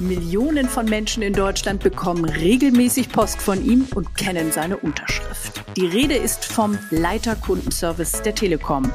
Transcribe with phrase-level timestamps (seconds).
[0.00, 5.62] Millionen von Menschen in Deutschland bekommen regelmäßig Post von ihm und kennen seine Unterschrift.
[5.76, 8.92] Die Rede ist vom Leiter Kundenservice der Telekom.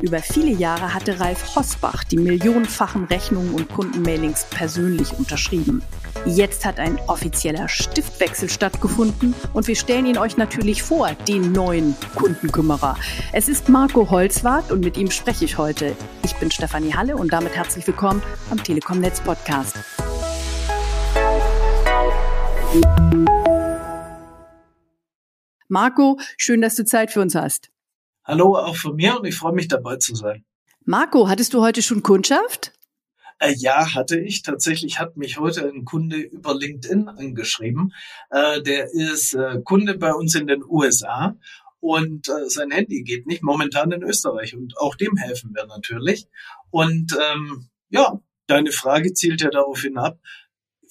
[0.00, 5.82] Über viele Jahre hatte Ralf Hosbach die millionenfachen Rechnungen und Kundenmailings persönlich unterschrieben.
[6.26, 11.94] Jetzt hat ein offizieller Stiftwechsel stattgefunden und wir stellen ihn euch natürlich vor, den neuen
[12.14, 12.96] Kundenkümmerer.
[13.32, 15.96] Es ist Marco Holzwart und mit ihm spreche ich heute.
[16.24, 19.76] Ich bin Stefanie Halle und damit herzlich willkommen am Telekom Netz Podcast.
[25.68, 27.70] Marco, schön, dass du Zeit für uns hast.
[28.24, 30.44] Hallo auch von mir und ich freue mich dabei zu sein.
[30.84, 32.72] Marco, hattest du heute schon Kundschaft?
[33.38, 34.42] Äh, ja, hatte ich.
[34.42, 37.94] Tatsächlich hat mich heute ein Kunde über LinkedIn angeschrieben.
[38.30, 41.36] Äh, der ist äh, Kunde bei uns in den USA
[41.80, 44.54] und äh, sein Handy geht nicht, momentan in Österreich.
[44.54, 46.26] Und auch dem helfen wir natürlich.
[46.70, 50.18] Und ähm, ja, deine Frage zielt ja darauf hinab,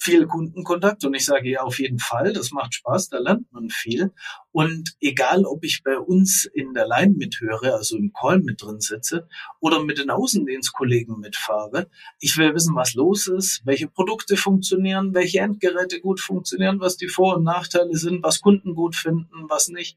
[0.00, 3.70] viel Kundenkontakt und ich sage ja auf jeden Fall, das macht Spaß, da lernt man
[3.70, 4.12] viel.
[4.52, 8.80] Und egal, ob ich bei uns in der Line mithöre, also im Call mit drin
[8.80, 9.28] sitze
[9.60, 11.88] oder mit den Außendienstkollegen mitfahre,
[12.20, 17.08] ich will wissen, was los ist, welche Produkte funktionieren, welche Endgeräte gut funktionieren, was die
[17.08, 19.96] Vor- und Nachteile sind, was Kunden gut finden, was nicht.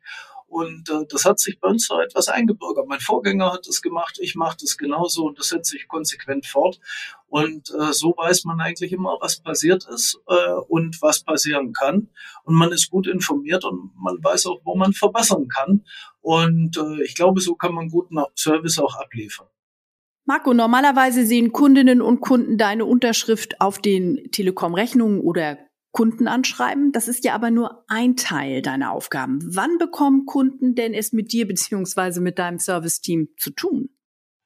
[0.52, 2.86] Und äh, das hat sich bei uns so etwas eingebürgert.
[2.86, 6.78] Mein Vorgänger hat das gemacht, ich mache das genauso und das setze ich konsequent fort.
[7.28, 12.10] Und äh, so weiß man eigentlich immer, was passiert ist äh, und was passieren kann.
[12.44, 15.86] Und man ist gut informiert und man weiß auch, wo man verbessern kann.
[16.20, 19.48] Und äh, ich glaube, so kann man guten Service auch abliefern.
[20.26, 25.58] Marco, normalerweise sehen Kundinnen und Kunden deine Unterschrift auf den Telekom-Rechnungen oder
[25.92, 26.92] Kunden anschreiben.
[26.92, 29.40] Das ist ja aber nur ein Teil deiner Aufgaben.
[29.44, 33.90] Wann bekommen Kunden denn es mit dir beziehungsweise mit deinem Serviceteam zu tun?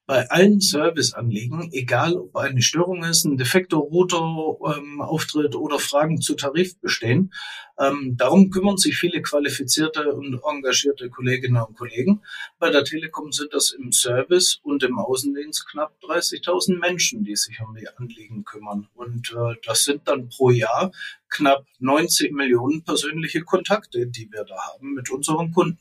[0.06, 6.20] Bei allen Serviceanliegen, egal ob eine Störung ist, ein defekter Router ähm, auftritt oder Fragen
[6.20, 7.34] zu Tarif bestehen.
[7.76, 12.22] Ähm, darum kümmern sich viele qualifizierte und engagierte Kolleginnen und Kollegen.
[12.60, 17.60] Bei der Telekom sind das im Service und im Außendienst knapp 30.000 Menschen, die sich
[17.60, 18.88] um die Anliegen kümmern.
[18.94, 20.92] Und äh, das sind dann pro Jahr
[21.28, 25.80] knapp 90 Millionen persönliche Kontakte, die wir da haben mit unseren Kunden.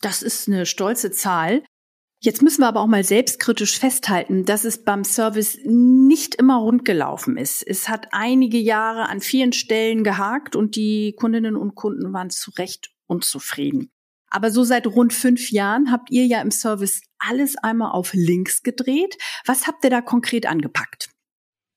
[0.00, 1.62] Das ist eine stolze Zahl.
[2.24, 6.86] Jetzt müssen wir aber auch mal selbstkritisch festhalten, dass es beim Service nicht immer rund
[6.86, 7.62] gelaufen ist.
[7.62, 12.50] Es hat einige Jahre an vielen Stellen gehakt und die Kundinnen und Kunden waren zu
[12.52, 13.90] Recht unzufrieden.
[14.30, 18.62] Aber so seit rund fünf Jahren habt ihr ja im Service alles einmal auf links
[18.62, 19.18] gedreht.
[19.44, 21.10] Was habt ihr da konkret angepackt?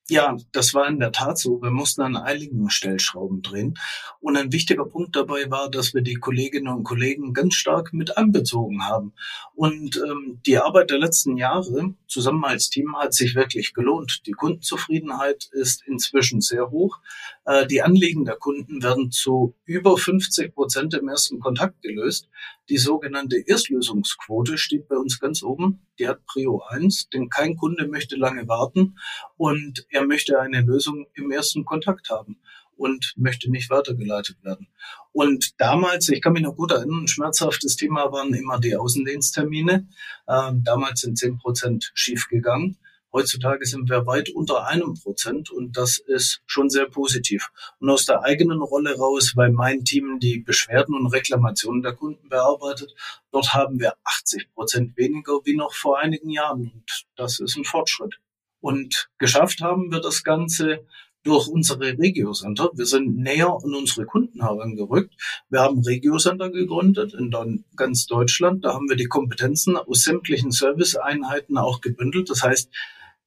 [0.10, 1.62] Ja, das war in der Tat so.
[1.62, 3.78] Wir mussten an einigen Stellschrauben drehen.
[4.22, 8.18] Und ein wichtiger Punkt dabei war, dass wir die Kolleginnen und Kollegen ganz stark mit
[8.18, 9.14] einbezogen haben.
[9.54, 14.22] Und ähm, die Arbeit der letzten Jahre zusammen als Team hat sich wirklich gelohnt.
[14.28, 17.00] Die Kundenzufriedenheit ist inzwischen sehr hoch.
[17.48, 22.28] Äh, die Anliegen der Kunden werden zu über 50 Prozent im ersten Kontakt gelöst.
[22.70, 25.80] Die sogenannte Erstlösungsquote steht bei uns ganz oben.
[25.98, 28.98] Die hat Prio 1, denn kein Kunde möchte lange warten
[29.38, 32.38] und er möchte eine Lösung im ersten Kontakt haben
[32.76, 34.68] und möchte nicht weitergeleitet werden.
[35.14, 39.88] Und damals, ich kann mich noch gut erinnern, ein schmerzhaftes Thema waren immer die Außendiensttermine.
[40.28, 42.78] Ähm, damals sind 10 Prozent schiefgegangen.
[43.18, 47.50] Heutzutage sind wir weit unter einem Prozent und das ist schon sehr positiv.
[47.80, 52.30] Und aus der eigenen Rolle raus, weil mein Team die Beschwerden und Reklamationen der Kunden
[52.30, 52.94] bearbeitet,
[53.32, 57.66] dort haben wir 80 Prozent weniger wie noch vor einigen Jahren und das ist ein
[57.66, 58.20] Fortschritt.
[58.60, 60.86] Und geschafft haben wir das Ganze
[61.24, 62.70] durch unsere Regiocenter.
[62.76, 65.16] Wir sind näher an unsere Kunden herangerückt.
[65.50, 68.64] Wir haben Regiocenter gegründet in ganz Deutschland.
[68.64, 72.30] Da haben wir die Kompetenzen aus sämtlichen Serviceeinheiten auch gebündelt.
[72.30, 72.70] Das heißt,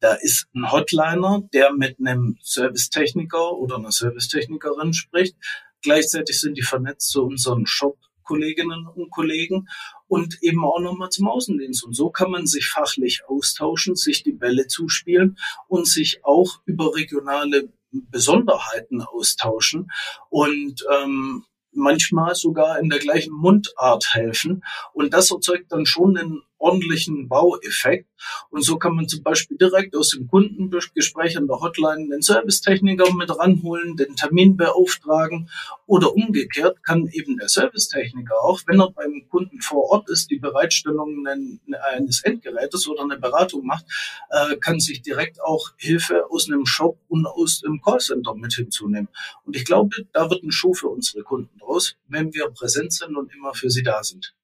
[0.01, 5.37] da ist ein Hotliner, der mit einem Servicetechniker oder einer Servicetechnikerin spricht.
[5.83, 9.69] Gleichzeitig sind die vernetzt zu unseren Shop-Kolleginnen und Kollegen
[10.09, 11.85] und eben auch nochmal zum Außendienst.
[11.85, 15.39] Und so kann man sich fachlich austauschen, sich die Bälle zuspielen
[15.69, 19.91] und sich auch über regionale Besonderheiten austauschen
[20.29, 24.63] und ähm, manchmal sogar in der gleichen Mundart helfen.
[24.93, 28.09] Und das erzeugt dann schon einen ordentlichen Baueffekt.
[28.51, 33.13] Und so kann man zum Beispiel direkt aus dem Kundengespräch an der Hotline den Servicetechniker
[33.15, 35.49] mit ranholen, den Termin beauftragen
[35.87, 40.39] oder umgekehrt kann eben der Servicetechniker auch, wenn er beim Kunden vor Ort ist, die
[40.39, 43.87] Bereitstellung eines Endgerätes oder eine Beratung macht,
[44.31, 49.09] äh, kann sich direkt auch Hilfe aus einem Shop und aus dem Callcenter mit hinzunehmen.
[49.45, 53.17] Und ich glaube, da wird ein Schuh für unsere Kunden draus, wenn wir präsent sind
[53.17, 54.35] und immer für sie da sind.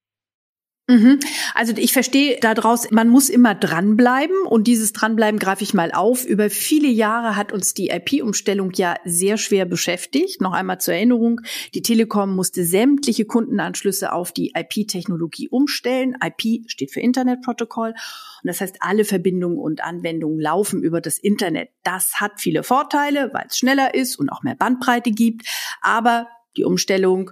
[0.89, 1.19] Mhm.
[1.53, 6.23] Also ich verstehe daraus, man muss immer dranbleiben und dieses Dranbleiben greife ich mal auf.
[6.23, 10.39] Über viele Jahre hat uns die IP-Umstellung ja sehr schwer beschäftigt.
[10.39, 11.41] Noch einmal zur Erinnerung,
[11.73, 16.15] die Telekom musste sämtliche Kundenanschlüsse auf die IP-Technologie umstellen.
[16.23, 21.69] IP steht für Internetprotokoll und das heißt, alle Verbindungen und Anwendungen laufen über das Internet.
[21.83, 25.45] Das hat viele Vorteile, weil es schneller ist und auch mehr Bandbreite gibt,
[25.81, 27.31] aber die Umstellung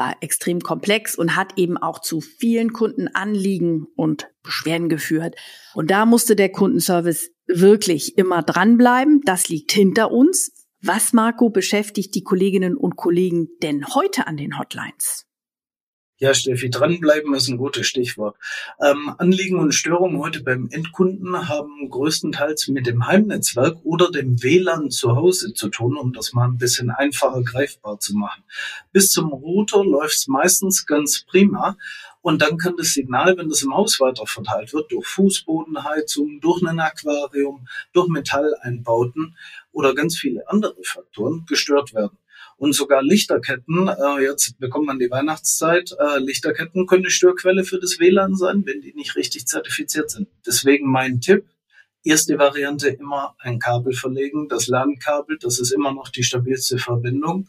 [0.00, 5.36] war extrem komplex und hat eben auch zu vielen Kundenanliegen und Beschwerden geführt.
[5.74, 9.20] Und da musste der Kundenservice wirklich immer dranbleiben.
[9.26, 10.52] Das liegt hinter uns.
[10.80, 15.26] Was, Marco, beschäftigt die Kolleginnen und Kollegen denn heute an den Hotlines?
[16.22, 18.36] Ja, Steffi, dranbleiben ist ein gutes Stichwort.
[18.78, 24.90] Ähm, Anliegen und Störungen heute beim Endkunden haben größtenteils mit dem Heimnetzwerk oder dem WLAN
[24.90, 28.42] zu Hause zu tun, um das mal ein bisschen einfacher greifbar zu machen.
[28.92, 31.78] Bis zum Router läuft es meistens ganz prima.
[32.20, 36.62] Und dann kann das Signal, wenn das im Haus weiter verteilt wird, durch Fußbodenheizung, durch
[36.62, 39.38] ein Aquarium, durch Metalleinbauten
[39.72, 42.18] oder ganz viele andere Faktoren gestört werden.
[42.60, 47.80] Und sogar Lichterketten, äh, jetzt bekommt man die Weihnachtszeit, äh, Lichterketten können eine Störquelle für
[47.80, 50.28] das WLAN sein, wenn die nicht richtig zertifiziert sind.
[50.46, 51.46] Deswegen mein Tipp,
[52.04, 57.48] erste Variante immer ein Kabel verlegen, das LAN-Kabel, das ist immer noch die stabilste Verbindung.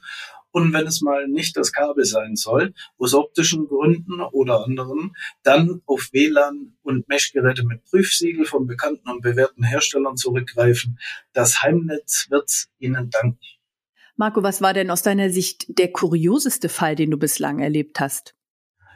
[0.51, 5.11] Und wenn es mal nicht das Kabel sein soll, aus optischen Gründen oder anderen,
[5.43, 10.99] dann auf WLAN und Meshgeräte mit Prüfsiegel von bekannten und bewährten Herstellern zurückgreifen.
[11.33, 13.39] Das Heimnetz wird's Ihnen danken.
[14.15, 18.35] Marco, was war denn aus deiner Sicht der kurioseste Fall, den du bislang erlebt hast?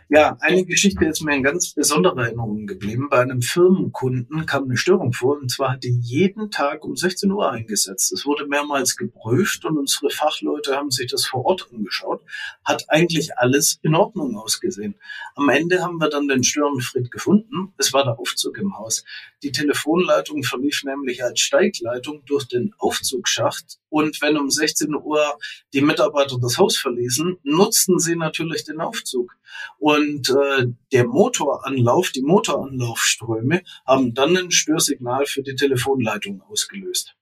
[0.07, 3.07] Ja, eine Geschichte ist mir in ganz besonderer Erinnerung geblieben.
[3.09, 7.31] Bei einem Firmenkunden kam eine Störung vor und zwar hat die jeden Tag um 16
[7.31, 8.11] Uhr eingesetzt.
[8.11, 12.21] Es wurde mehrmals geprüft und unsere Fachleute haben sich das vor Ort angeschaut.
[12.63, 14.93] Hat eigentlich alles in Ordnung ausgesehen.
[15.33, 17.73] Am Ende haben wir dann den Störenfried gefunden.
[17.79, 19.05] Es war der Aufzug im Haus.
[19.41, 25.37] Die Telefonleitung verlief nämlich als Steigleitung durch den Aufzugsschacht und wenn um 16 Uhr
[25.73, 29.35] die Mitarbeiter das Haus verließen, nutzten sie natürlich den Aufzug.
[29.77, 37.15] Und äh, der Motoranlauf, die Motoranlaufströme haben dann ein Störsignal für die Telefonleitung ausgelöst.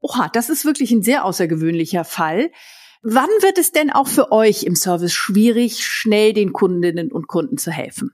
[0.00, 2.50] Oha, das ist wirklich ein sehr außergewöhnlicher Fall.
[3.02, 7.58] Wann wird es denn auch für euch im Service schwierig, schnell den Kundinnen und Kunden
[7.58, 8.12] zu helfen?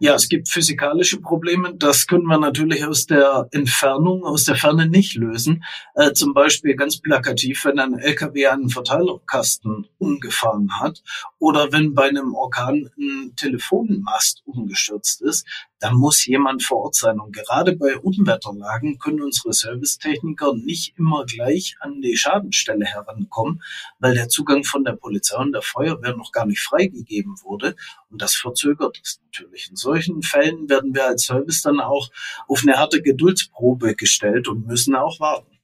[0.00, 1.74] Ja, es gibt physikalische Probleme.
[1.74, 5.64] Das können wir natürlich aus der Entfernung, aus der Ferne nicht lösen.
[5.94, 11.02] Äh, zum Beispiel ganz plakativ, wenn ein LKW einen Verteilerkasten umgefahren hat
[11.38, 15.46] oder wenn bei einem Orkan ein Telefonmast umgestürzt ist,
[15.84, 17.20] dann muss jemand vor Ort sein.
[17.20, 23.62] Und gerade bei Unwetterlagen können unsere Servicetechniker nicht immer gleich an die Schadenstelle herankommen,
[23.98, 27.76] weil der Zugang von der Polizei und der Feuerwehr noch gar nicht freigegeben wurde.
[28.10, 29.68] Und das verzögert es natürlich.
[29.84, 32.10] Solchen Fällen werden wir als Service dann auch
[32.48, 35.54] auf eine harte Geduldsprobe gestellt und müssen auch warten.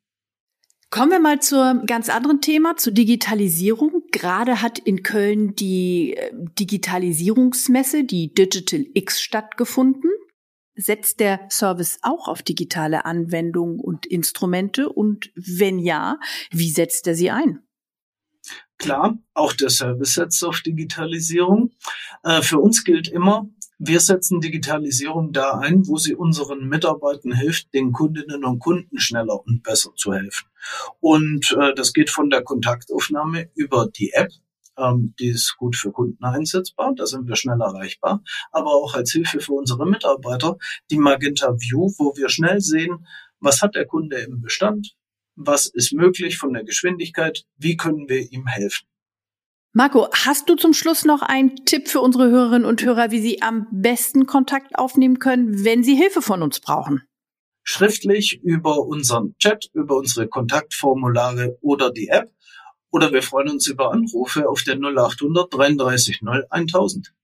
[0.91, 4.03] Kommen wir mal zur ganz anderen Thema, zur Digitalisierung.
[4.11, 10.11] Gerade hat in Köln die äh, Digitalisierungsmesse, die Digital X, stattgefunden.
[10.75, 14.89] Setzt der Service auch auf digitale Anwendungen und Instrumente?
[14.89, 16.19] Und wenn ja,
[16.51, 17.61] wie setzt er sie ein?
[18.79, 21.71] Klar, auch der Service setzt auf Digitalisierung.
[22.25, 23.49] Äh, für uns gilt immer,
[23.83, 29.41] wir setzen Digitalisierung da ein, wo sie unseren Mitarbeitern hilft, den Kundinnen und Kunden schneller
[29.47, 30.49] und besser zu helfen.
[31.01, 34.29] Und äh, das geht von der Kontaktaufnahme über die App,
[34.77, 38.23] ähm, die ist gut für Kunden einsetzbar, da sind wir schnell erreichbar,
[38.53, 40.59] aber auch als Hilfe für unsere Mitarbeiter
[40.91, 43.07] die Magenta View, wo wir schnell sehen,
[43.39, 44.95] was hat der Kunde im Bestand,
[45.37, 48.90] was ist möglich von der Geschwindigkeit, wie können wir ihm helfen.
[49.73, 53.41] Marco, hast du zum Schluss noch einen Tipp für unsere Hörerinnen und Hörer, wie sie
[53.41, 57.03] am besten Kontakt aufnehmen können, wenn sie Hilfe von uns brauchen?
[57.63, 62.33] Schriftlich über unseren Chat, über unsere Kontaktformulare oder die App.
[62.91, 67.15] Oder wir freuen uns über Anrufe auf der 0800 33 0 1000.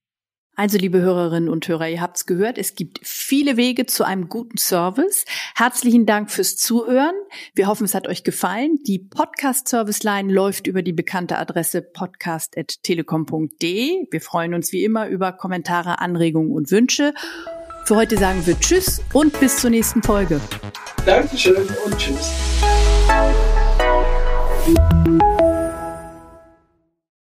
[0.56, 4.56] Also, liebe Hörerinnen und Hörer, ihr habt's gehört, es gibt viele Wege zu einem guten
[4.56, 5.26] Service.
[5.54, 7.12] Herzlichen Dank fürs Zuhören.
[7.54, 8.78] Wir hoffen, es hat euch gefallen.
[8.86, 14.06] Die Podcast-Service-Line läuft über die bekannte Adresse podcast.telekom.de.
[14.10, 17.12] Wir freuen uns wie immer über Kommentare, Anregungen und Wünsche.
[17.84, 20.40] Für heute sagen wir Tschüss und bis zur nächsten Folge.
[21.04, 22.32] Dankeschön und Tschüss.